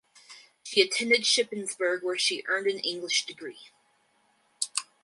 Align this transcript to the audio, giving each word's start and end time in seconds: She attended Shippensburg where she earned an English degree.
She 0.63 0.81
attended 0.81 1.21
Shippensburg 1.25 2.01
where 2.01 2.17
she 2.17 2.43
earned 2.47 2.65
an 2.65 2.79
English 2.79 3.27
degree. 3.27 3.69